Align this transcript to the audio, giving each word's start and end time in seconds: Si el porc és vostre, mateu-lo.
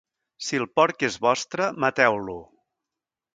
Si 0.45 0.59
el 0.61 0.65
porc 0.79 1.05
és 1.07 1.17
vostre, 1.25 1.67
mateu-lo. 1.85 2.39